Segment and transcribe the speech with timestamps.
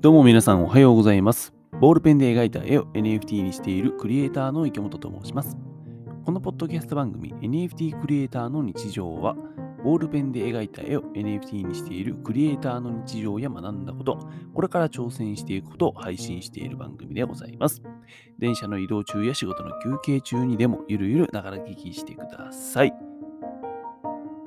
[0.00, 1.52] どうも皆さんおはようございます。
[1.80, 5.56] ボールペンで描いた絵を NFT にしているクリエイターの池本と申します。
[6.24, 9.34] このポッドキャスト番組 NFT クリエイターの日常は、
[9.82, 14.20] ボールペンで描いた絵を NFT にしているクリエイターの日常や学んだこと、
[14.54, 17.82] これから挑戦していくことを配信している番組でございます。
[18.38, 23.07] 電車の移動中や仕事の休憩中にでもゆるゆるながら聞きしてください。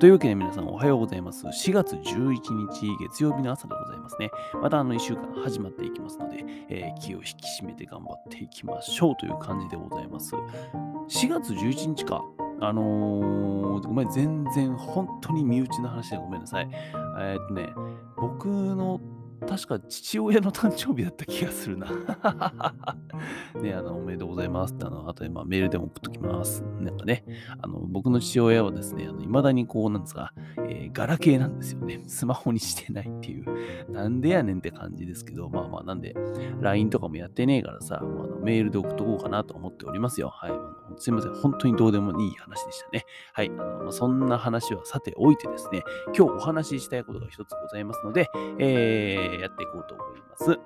[0.02, 1.46] というわけで皆さんおはようございます。
[1.46, 4.32] 4月11日月曜日の朝でございますね。
[4.60, 10.34] またあの1週間始まっていきますので、えー気を引き締めて頑張っていきましょうという感じでございます。
[10.34, 12.20] 4月11日か。
[12.60, 16.68] あのー、ごめん、全然本当に身内の話でごめんなさい。
[16.72, 17.72] えーっとね、
[18.16, 19.00] 僕の
[19.48, 21.86] 確か父親の誕生日だった気がするな。
[23.60, 26.62] ね、あの、おめでとうございますって、あの、後でまあメールでも送っときます。
[26.80, 27.24] なんかね、
[27.60, 30.32] あの、僕の父親はですね、あの、未だにこう、なんですか、
[30.68, 32.02] えーガラケーなんですよね。
[32.06, 33.46] スマホにしてないっていう。
[33.90, 36.14] なんでやねんって感じですけど、まあまあ、なんで、
[36.60, 40.28] LINE とかもやってねえからさ、あのメールで送っとこうかなと思っておりますよ。
[40.28, 40.52] はい。
[40.96, 41.34] すいません。
[41.34, 43.04] 本当にどうでもいい話でしたね。
[43.32, 43.50] はい。
[43.50, 45.82] あのまそんな話はさておいてですね、
[46.16, 48.28] 今日お話ししたいことが一つございますので、
[48.58, 50.58] えーやっていこうと思います。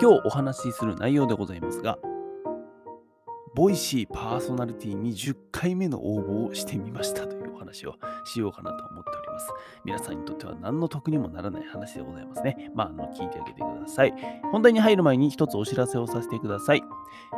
[0.00, 1.98] 今日お話しする内容でございますが、
[3.54, 9.52] ボイシーパーソナリティに10回目の応募をしてみましたというお話をしようかなと思っております。
[9.84, 12.72] 皆さんにとっては何の得にもならない話でございますね。
[12.74, 14.14] まあ、あの聞いてあげてください。
[14.50, 16.82] 本題に入る前に一つお知らせをさせてください。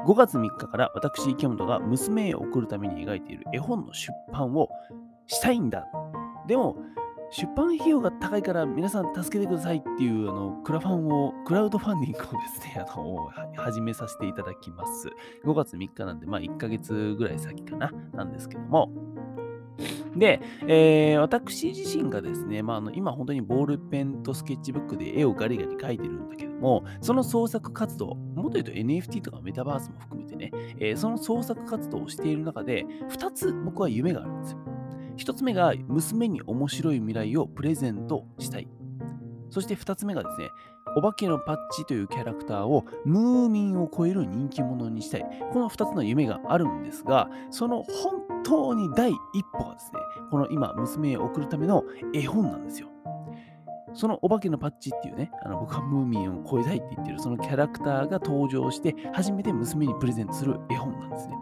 [0.06, 4.70] 5月3日から私、池本が娘へ送るために描いている絵本の出版を
[5.27, 5.86] したいんだ。
[6.47, 6.77] でも、
[7.30, 15.10] 出版費用が高いから皆さん助けてくださいっていうあのクラファンを、クラウドファンディングをですね、 あの始めさせていただきます。
[15.44, 18.91] 5月3日なんで、まあ1ヶ月ぐらい先かな、なんですけども。
[20.16, 34.58] で、えー私自身がですね、まあ、あの今本当にボールペンとスケッチブックで絵をガリガリ描いてるんだけども、その創作活動、もっと言うと NFT とかメタバースも含めてね、えーその創作活動をしている中で、2つ僕は夢があるんですよ。
[35.16, 38.69] 1つ目が娘に面白い未来をプレゼントしたい。
[39.50, 40.50] そして2つ目がですね、
[40.97, 45.26] お化けのパッチというキャラクターをムーミンを超える人気者にしたい。
[45.53, 50.00] この2つの夢があるんですが、その本当に第一歩がですね、
[50.31, 51.84] この今、娘へ送るための
[52.15, 52.88] 絵本なんですよ。
[53.96, 61.34] そのお化けのパッチっていうね、あの僕はムーミンを超えたいって言ってるそのキャラクターが登場して、初めて娘にプレゼントする絵本なんですね。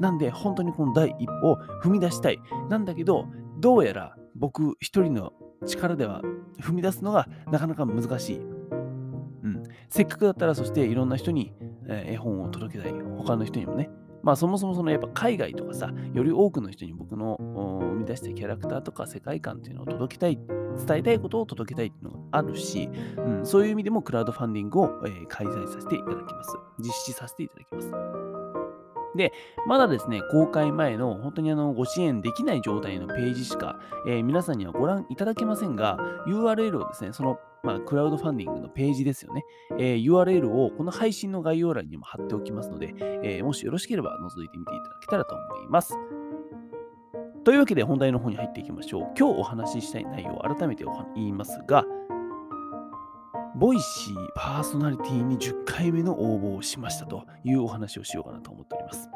[0.00, 2.38] なんで、本当にこの第一歩を踏み出したい。
[2.68, 3.26] なんだけど、
[3.58, 5.32] どうやら僕一人の
[5.66, 6.22] 力では
[6.60, 8.38] 踏み出すのがなかなか難しい。
[8.38, 11.54] うん、せっかくだったら、そしていろんな人に、
[11.88, 12.92] 絵本を届けたい。
[13.16, 13.90] 他の人にもね。
[14.22, 20.38] まあそもそもそのやっぱ海外とかさ、より多くの人に僕の生み出したキャラクターとか世界観っていうのを届けたい、
[20.76, 26.56] 伝えたいことを届けたいっていうのがあるし、うん、そういう意味でもクラウドファンディングを、えー開催させていただきます。
[26.78, 27.92] 実施させていただきます。
[29.16, 29.32] で、
[29.66, 39.44] まだですね、公開前の本当にあのご支援できない状態のページしか、えー皆さんにはご覧いただけませんが、URL をですね、その、まあ、クラウドファンディングのページですよね、
[39.78, 45.94] えー URL をこの配信の概要欄にも貼っておきますので、えーもしよろしければ覗いてみていただけたらと思います。
[47.46, 49.02] というわけで本題の方に入っていきましょう。
[49.16, 50.84] 今日お話ししたい内容を改めて
[51.14, 51.84] 言いますが、
[53.54, 59.08] ボイシーパーソナリティに10回目の応募をしましたというお話をしようかなと思っております。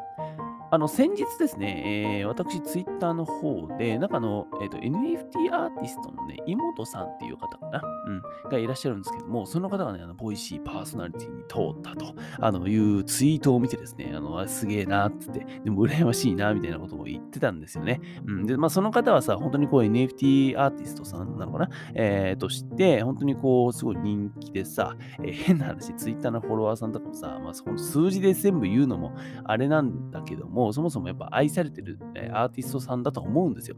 [0.73, 17.99] あの先日ですね、えー私、ツイッターの方で、なんかの、えーと NFT アーティストのね、妹さんっていう方かな、うん、がいらっしゃるんですけども、その方がね、あのボイシーパーソナリティに通ったとあのいうツイートを見てですね、あのすげえなっつって、でも羨ましいなみたいなことを言ってたんですよね。
[18.25, 31.99] うん、で、まあ、その方はさ、本当にこう NFT アーティストさんなのかな、えーとして、本当にこう、すごい人気でさ、えー変な話、ツイッターのフォロワーさんとかもさ、まあ、その数字で全部言うのもあれなんだけども、そもそもやっぱ愛されてる、
[32.33, 33.77] アーティストさんだと思うんですよ。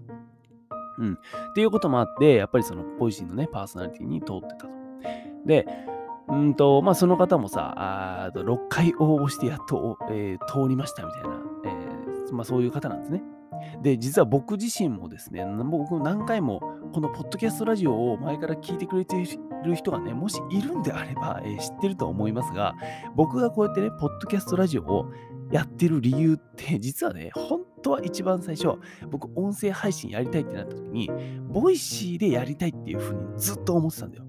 [1.00, 1.14] うん。
[1.14, 1.18] っ
[1.56, 4.68] ていうこともあって、やっぱりそのポイシーのね、パーソナリティに通ってたと。
[5.46, 5.68] で、
[6.30, 11.30] うんと、まあ、その方もさ、あ6回応募してやっと、えー通りましたみたいな、
[11.66, 13.24] えーまあ、そういう方なんですね。
[13.82, 16.62] で、実は僕自身もですね、僕何回も
[16.94, 19.26] このポッドキャストラジオを前から聞いてくれてい
[19.66, 22.76] る人がね、もしいるんであれば、えー知ってると思いますが、
[23.16, 25.12] 僕がこうやってね、ポッドキャストラジオを
[25.54, 28.70] やってる理由って、 実はね、本当は一番最初、
[29.12, 31.12] 僕、音声配信やりたいってなった時に、
[31.48, 34.26] Voicy でやりたいっていうふうにずっと思ってたんだよ。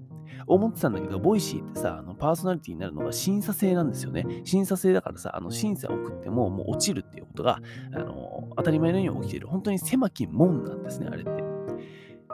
[0.47, 4.41] 思ってたんだけど、 Voicy ってさ、あのパーソナリティになるのが審査制なんですよね。
[4.43, 7.59] 審査制だからさ、あの審査を送ってももう落ちるっていうことが、
[7.91, 9.47] あの当たり前のように起きている。
[9.47, 11.44] 本当に狭き門なんですね、あれって。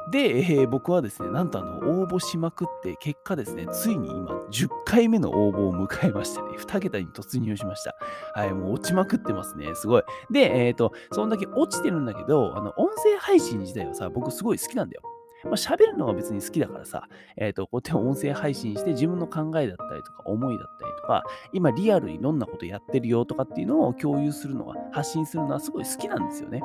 [0.09, 7.95] で、えー僕はですね、なんとあの、応募しまくって、結果ですね、ついに今、10回目の応募を迎えましてね、2桁に突入しました。
[8.33, 10.03] はい、もう落ちまくってますね、すごい。
[10.31, 15.01] で、えっ、と、そんだけ落ちてるんだけど、あの、音声配信自体はさ、僕すごい好きなんだよ。
[15.43, 21.23] まあ、喋るのは別に好きだからさ、えっ、と、こうやって音声配信して自分の考えだったりとか思いだったりとか、
[21.53, 26.61] 今リアルにどんなことやってるよとかっていうのを共有するのは、発信するのはすごい好きなんですよね。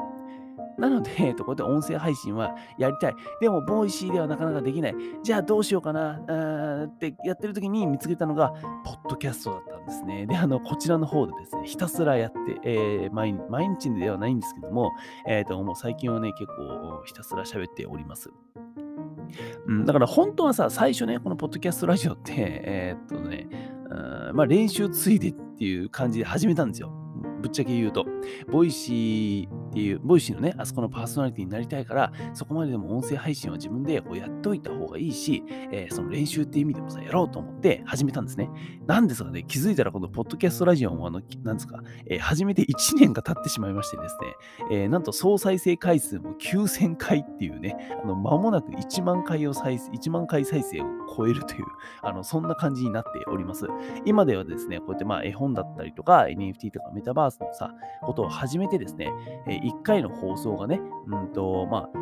[0.78, 3.14] なので、え っと、こうやって音声配信はやりたい。
[3.40, 4.94] でも、ボイシーではなかなかできない。
[5.22, 8.52] じゃあどうしようかなーってやってる時に見つけたのが、
[8.84, 10.26] ポッドキャストだったんですね。
[10.26, 14.92] で、あの、こちらの方でですね、ひたすらやって、えー毎日ではないんですけども、
[15.26, 18.30] えっ、と、もう最近はね、結構ひたすら喋っております。
[19.66, 23.48] うん、だから本当はさ、最初ね、このポッドキャストラジオって、 えーっとね、
[23.88, 26.90] うんまあ練習ついでっていう感じで始めたんですよ。
[27.40, 28.04] ぶっちゃけ言うと。
[28.50, 38.48] ボイシーっていう、ボイシーのね、あそこのパーソナリティになりたいから、そこまででも音声配信は自分でこうやっておいた方がいいし、えーその練習っていう意味でもさ、やろうと思って始めたんですね。
[38.86, 44.16] なんですがね、気づいたらこのポッドキャストラジオも、あの、なんですか、えー始めて1年が経ってしまいましてです
[44.70, 50.84] ね、えーなんと総再生回数も9000回っていうね、あの、間もなく1万回を再生、1万回再生を
[51.14, 51.64] 超えるという、
[52.00, 53.66] あの、そんな感じになっております。
[54.06, 59.12] 今ではですね、こうやってまあ絵本だったりとか NFT とかメタバースのさ、ことを始めてですね、
[59.46, 61.98] え1回の放送がね、うんと、まあ、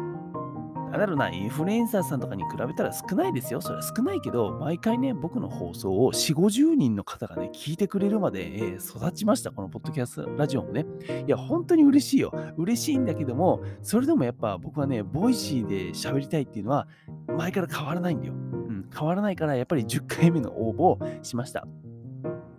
[0.94, 3.60] なんだろうな、インフルエンサーさんとかに比べたら少ないですよ。
[3.60, 9.50] それは少ないけど、毎回ね、僕の放送を4、50人の方がね、聞いてくれるまで、えー育ちました。
[9.50, 10.86] このポッドキャストラジオもね。
[11.26, 12.32] いや、本当に嬉しいよ。
[12.56, 16.86] 嬉しいんだけども、それでもやっぱ僕はね、ボイシーで喋りたいっていうのは、
[17.36, 18.34] 前から変わらないんだよ。
[18.34, 21.66] うん、変わらないから、やっぱり10回目の応募をしました。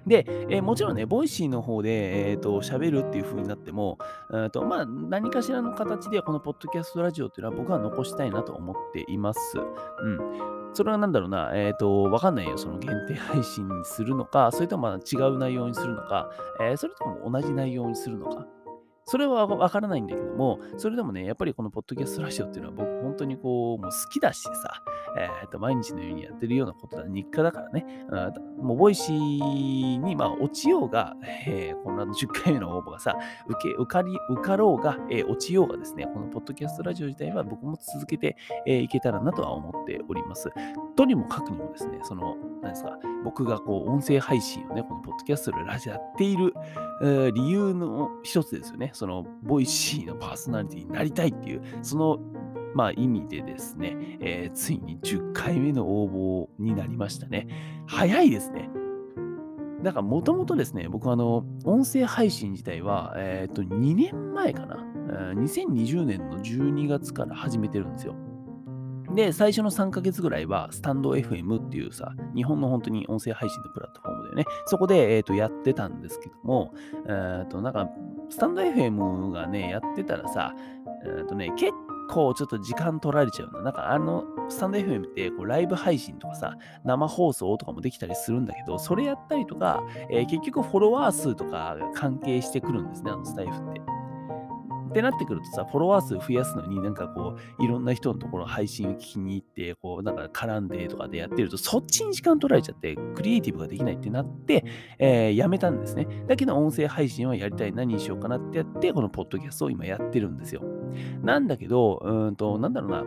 [0.08, 3.98] で、えーもちろんね、ボイシーの方で、えー、と喋るっていう風になっても、
[4.32, 9.40] えーとまあ、何かしらの形でこのポッドキャストラジオっていうのは僕は残したいなと思っています。
[9.58, 10.56] うん。
[10.74, 12.58] それは何だろうな、えっ、と、わかんないよ。
[12.58, 16.30] その限定配信にするのか、それともまあ違う内容にするのか、
[16.60, 18.46] えーそれとも同じ内容にするのか。
[19.06, 24.52] それはわからないんだけども、それでもね、やっぱりこのポッドキャストラジオっていうのは僕本当にこう、もう好きだしさ、
[25.18, 27.86] えーと、毎日のようにやってるようなことだ、日課だからね、
[28.60, 31.16] もうボイシーにまあ落ちようが、
[31.46, 33.16] えーこんな10回目の応募がさ、
[33.48, 38.36] 受け、受かり、受かろうが、えー落ちようがですね、このポッドキャストラジオ自体は僕も続けて、
[38.66, 40.50] えーいけたらなとは思っております。
[40.96, 46.54] とにもかくにもですね、その、何ですか、僕がこう、音声配信をね、このポッドキャストラジオやっている、
[47.04, 48.92] えー理由の一つですよね。
[48.96, 52.20] その、ボイシーのパーソナリティになりたいっていう、その、
[52.74, 57.48] まあ意味でですね、えーついに10回目の応募になりましたね。
[57.88, 58.70] 早いですね。
[59.82, 64.78] なんかもともとですね、僕あの、音声配信自体は、えっ、と、2年前かな。
[64.78, 68.16] えー2020年の12月から始めてるんですよ。
[69.16, 74.46] で、最初の3ヶ月ぐらいは、スタンド FM っていうさ、日本の本当に音声配信のプラットフォームだよね。
[74.66, 76.74] そこで、えー、とやってたんですけども、
[77.08, 77.90] えー、となんか、
[78.30, 80.54] スタンド FM がね、やってたらさ、
[81.06, 81.72] えー、とね、結
[82.10, 83.62] 構ちょっと時間取られちゃうな。
[83.62, 93.95] なんかあの、スタンド FM ってこうライブ配信とかさ、生放送とかもできたりするんだけど、それやったりとか、えー結局フォロワー数とかが関係してくるんですね、あのスタイフって。
[94.96, 104.64] ってなってくるとさ、フォロワー数増やすのになんかこう、いろんな人のところ配信を聞きに行って、こう、なんか絡んでとかでやってると、そっちに時間取られちゃって、クリエイティブができないってなって、
[104.98, 106.08] えーやめたんですね。
[106.28, 107.74] だけど、音声配信はやりたい。
[107.74, 110.62] 何にしようかなってやって、このポッドキャストを今やってるんですよ。
[111.22, 113.04] なんだけど、うんと、なんだろうな。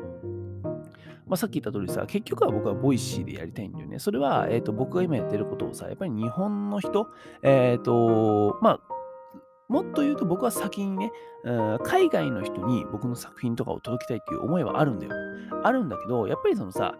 [1.26, 3.98] まあ、さっき言った通りさ、結局は僕はボイシーでやりたいんだよね。
[3.98, 7.08] それは、えっ、と、僕が今やってることをさ、やっぱり日本の人、
[7.42, 8.97] えっ、と、まあ、
[9.68, 11.12] もっと言うと僕は先にね、
[11.84, 15.12] 海外の人に僕の作品とかを届けたいっていう思いはあるんだよ。
[15.62, 16.94] あるんだけど、やっぱりそのさ、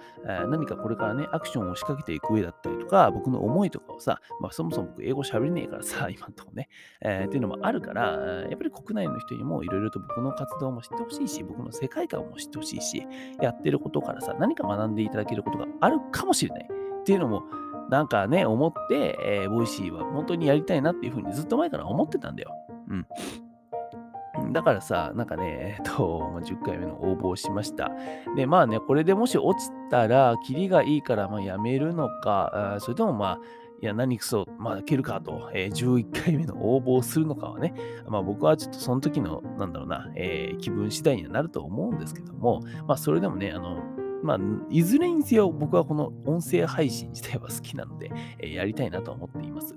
[0.49, 6.69] 何かこれからね、アクションを仕掛けていく上だったりとか、僕の思いとかをさ、まあそもそも僕英語喋れねえからさ、 今のとこね、
[7.01, 13.07] えーっていうのもあるから、やっぱり国内の人にもいろいろと僕の活動も知ってほしいし、僕の世界観も知ってほしいし、
[13.41, 16.69] やってることからさ、何か学んでいただけることがあるかもしれない
[17.01, 17.45] っていうのも、
[17.89, 22.53] なんかね、思って、えーボイシーは本当にやりたいなっていうふうにずっと前から思ってたんだよ。
[22.89, 24.53] うん。
[24.53, 27.91] だからさ、なんかね、えっと、10回目の応募をしました。
[28.37, 33.39] で、まあね、これでもし落ちたら、キリがいいから、まあやめるのか、それともまあ、
[33.81, 37.75] いや、何くそ、まあ、蹴るかと、えー11回目の応募をするのかはね、
[38.09, 43.83] まあ僕はちょっとその時の、なんだろうな、えー気分次第にはなると思うんですけども、まあそれでもね、あの、
[44.23, 44.39] まあ、
[44.71, 48.11] いずれにせよ僕はこの音声配信自体は好きなので、
[48.41, 49.75] えやりたいなと思っています。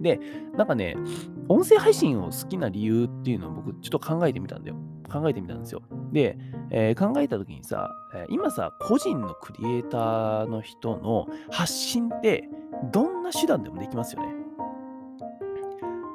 [0.00, 0.18] で、
[0.56, 0.96] なんかね、
[1.48, 4.76] 音声配信を好きな理由っていうのを僕ちょっと考えてみたんだよ。
[5.10, 5.82] 考えてみたんですよ。
[6.12, 6.38] で、
[6.70, 7.90] えー、考えたときにさ、
[8.28, 12.48] 今さ、個人のクリエイターの人の発信って
[12.92, 14.34] どんな手段でもできますよね。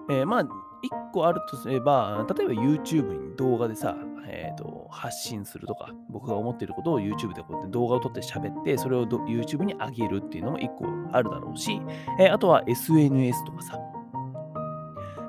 [0.09, 0.47] えー、まあ、
[0.81, 3.97] 一個あるとすれば、例えば YouTube に動画でさ、
[4.35, 11.81] えーと、発信するとか、僕が思っていることを YouTube でこうやって動画を撮って喋って、それを YouTube に上げるっていうのも一個あるだろうし、
[12.19, 13.79] えー、あとは SNS とかさ、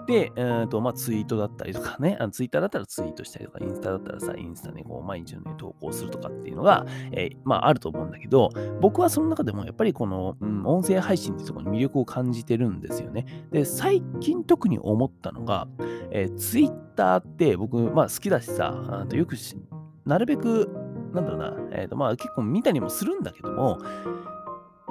[0.06, 13.46] で、えーとまあ、ツイートだったりとかね、あのツイッターだったらツイートしたりとか、インスタだったらさ、インスタね、こう毎日の、ね、投稿するとかっていうのが、えー、まあ、あると思うんだけど、僕はその中でもやっぱりこの、うん、音声配信ってところに魅力を感じてるんですよね。
[13.50, 15.66] で、最近特に思ったのが、
[16.10, 19.56] えー、ツイッターって僕、まあ好きだしさ、あとよくし、
[20.04, 20.70] なるべく、
[21.12, 23.78] なんだろうな、えーとまあ、結構見たりもするんだけども、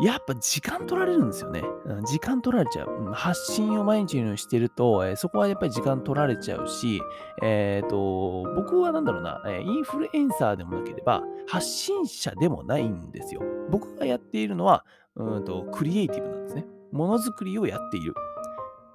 [0.02, 1.64] やっぱ時間取られるんですよね。
[2.06, 3.14] 時間取られちゃう。
[3.14, 7.02] 発信を毎日のようにしてると、えー、そこはやっぱり時間取られちゃうし、
[7.42, 13.42] えっ、ー、と、僕はなんだろうな、インフルエンサーでもなければ、発信者でもないんですよ。
[13.70, 14.86] 僕がやっているのは、
[15.16, 16.66] うんとクリエイティブなんですね。
[16.92, 18.14] ものづくりをやっている。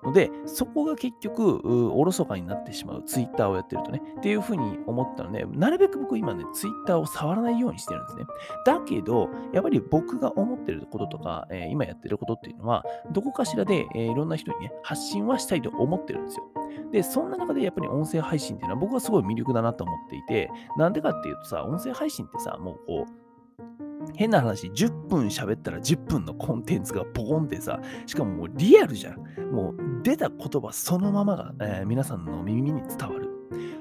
[0.03, 8.25] ので、そこが結局、おろそかになってしまう、ツイッターをやってるとね、っていうふうに思ったので、なるべく僕今ね、ツイッターを触らないようにしてるんですね。
[8.65, 16.45] だけど、やっぱり僕が思ってることとか、えー、今やってることっていうのは、どこかしらで、えー、いろんな人にね、発信はしたいと思ってるんですよ。
[16.93, 29.17] で、そんな中でやっぱり音声配信っていうのは僕はすごい魅力だなと思っていて、なんでかっていうとさ、音声配信ってさ、もうこう、変な話、10分喋ったら10分のコンテンツがポコンってさ、しかももうリアルじゃん。
[29.53, 33.31] もう出た言葉そのままが、えー、皆さんの耳に伝わる。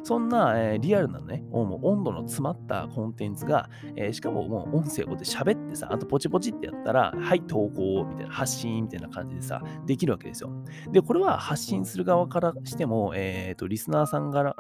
[0.04, 10.52] そんな、えー、リアルなね、もう温度の詰まったコンテンツが、えー、しかももう音声をで喋ってさ、あとポチポチってやったら、はい、投稿みたいな、発信みたいな感じでさ、できるわけですよ。
[10.92, 14.54] で、これは発信する側からしても、えっ、ー、と、リスナーさん側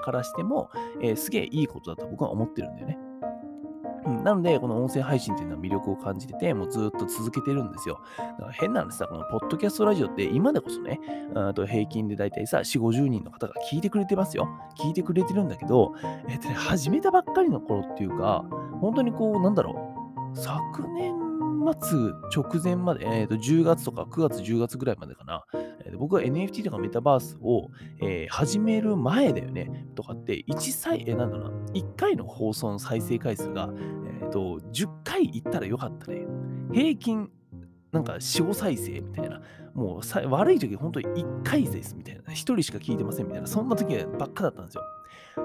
[0.00, 3.11] からしても、えすげえいいことだと僕は思ってるんだよね。
[4.04, 8.00] うん、なので、この音声配信っていうのは魅力を感じてて、もうずっと続けてるんですよ。
[8.18, 11.00] だから変なんですさ、このポッドキャストラジオって今でこそね、
[11.34, 14.48] あと平均でだいたいさ、4、50人の方が聞いてくれてますよ。
[14.76, 15.94] 聞いてくれてるんだけど、
[16.28, 18.44] えっとね、始めたばっかりの頃っていうか、
[18.80, 19.94] 本当にこう、なんだろ
[20.34, 21.22] う、昨年
[21.80, 25.44] 末直前まで、えー、と10月とか9月、10月ぐらいまでかな、
[25.96, 27.70] 僕は NFT とかメタバースを、
[28.00, 33.70] えー、始める前だよね、とかって、1歳、えー、なんだろうな、1回の放送の再生回数が、
[34.20, 36.26] えー、と10回いったらよかったね。
[36.72, 37.30] 平均、
[37.92, 39.40] なんか4、5再生みたいな。
[39.74, 42.22] もうさ悪い時本当に1回ですみたいな。
[42.22, 43.46] 1人しか聞いてませんみたいな。
[43.46, 44.82] そんな時ばっかだったんですよ。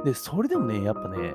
[0.04, 1.34] で、それでもね、やっぱね、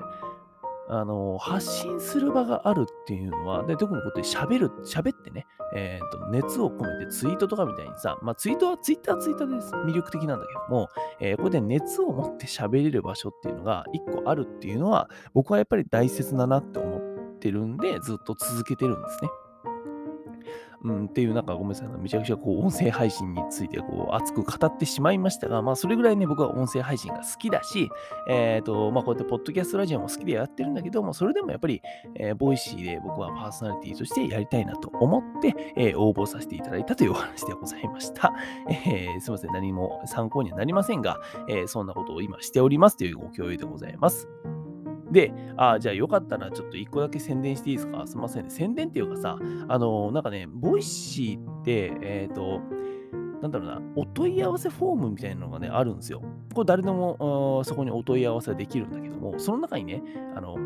[0.89, 10.89] あの、発信する場があるっていうのは、で、特にこうやって喋る、喋ってね、えっ、ー、と、熱を込めてツイートとかみたいにさ、まあ、ツイートはツイッターツイッターです魅力的なんだけども、
[11.21, 19.31] えー、これで熱を持って喋れる場所っていうのが一個あるっていうのは、僕はやっぱり大切だなって思ってるんで、ずっと続けてるんですね。
[20.85, 27.89] うん、っていう、なんかごめんなさい、めちゃくちゃこう音声配信についてこう熱く語ってしまいましたが、まあそれぐらいね、僕は音声配信が好きだし、
[28.29, 31.83] えっ、ー、と、まあこうやってポッドキャストラジオも好きでやってるんだけども、それでもやっぱり、
[32.17, 38.33] えー、ボイシーで僕はパーソナリティとしてやりたいなと思って、えー、応募させていただいたというお話でございました。
[38.69, 44.29] えー、すいません、何も参考にはなりませんが、えー、そんなことを今しておりますというご共有でございます。
[45.12, 48.07] で、ああじゃあよかったらちょっと一個だけ宣伝していいですか？
[48.07, 48.50] すみません。
[48.50, 49.38] 宣伝っていうかさ、
[49.69, 52.61] あのなんかね、ボイシーって、えっ、ー、と、
[53.42, 56.23] なんだろうな、お問い合わせフォームみたいなのがね、あるんですよ。
[56.54, 60.02] これ誰でもそこにお問い合わせできるんだけども、その中にね、
[60.35, 60.57] あの、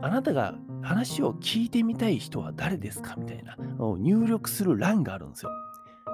[0.00, 3.16] あなたが話を聞いてみたい人は誰ですか？
[3.16, 5.50] みたいなを入力する欄があるんですよ。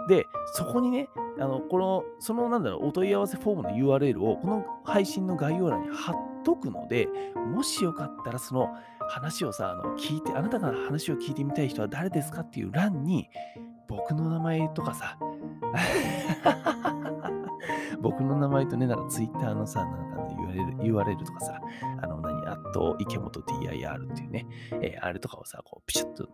[0.08, 1.08] で、そこにね、
[1.38, 8.68] あの、この、そのなんだろう、お問い合わせフォームの URL をこの配信の概要欄に貼っ解くので、もしよかったらその
[9.08, 13.28] 話をさ、あの聞いて、あなたが話を聞いてみたい人は誰ですかっていう欄に、
[13.88, 15.18] 僕の名前とかさ、
[18.00, 21.60] 僕の名前とね、なんか Twitter のさ、なんか URL, URL とかさ、
[22.02, 22.18] あの、
[22.64, 24.46] あと、池本 DIR っていうね、
[24.82, 26.28] えー、あれとかをさ、こう、ピシッと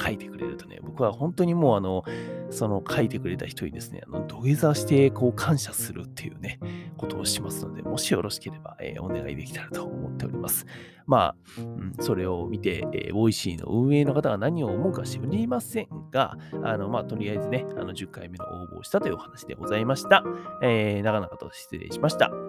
[0.00, 2.04] 書いてくれるとね、僕は本当にもう、あの、
[2.50, 6.58] その書いてくれた人にですね、あの土下座して、こう、感謝するっていうね、
[6.96, 10.66] ことをしますので、もしよろしければ、えー、お願いできたらと思っております。
[11.06, 20.24] まあ、うん、それを見て、えー、ボイシーの運営の方が何を思うか知りませんが、あの、まあ、とりあえずね、あの、10回目の応募をしたというお話でございました。
[20.62, 22.45] えー、長々と失礼しました。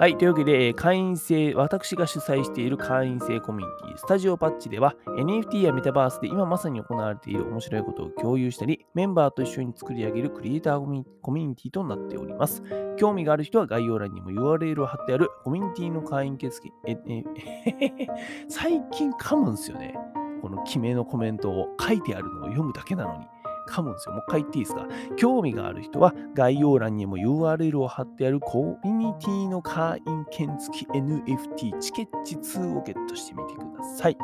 [0.00, 0.16] はい。
[0.16, 12.62] というわけで、会員制、私が主催している会員制コミュニティ、スタジオパッチでは、NFT やメタバースで今まさに行われている面白いことを共有したり、メンバーと一緒に作り上げるクリエイターコミコミュニティとなっております。
[12.96, 18.06] 興味がある人は概要欄にも URL を貼ってあるコミュニティの会員受付、え、え、
[18.48, 19.96] 最近噛むんですよね。
[20.40, 23.26] この決めのコメントを書いてあるのを読むだけなのに。
[23.68, 24.14] 噛むんですよ。
[24.14, 24.86] もう一回言っていいですか？
[25.16, 34.16] 興味がある人は概要欄にも URL を貼ってあるコミュニティの会員券付き NFT チケッチ2をゲットしてみてください。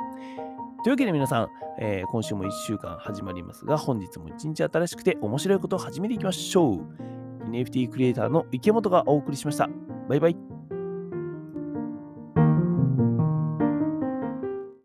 [0.83, 1.49] というわけで皆さん、
[1.79, 6.87] えー今週も1週間始まりますが、本日も1日新しくて面白いことを始めていきましょう。
[7.51, 9.69] NFT クリエイターの池本がお送りしました。
[10.09, 10.54] バイバイ。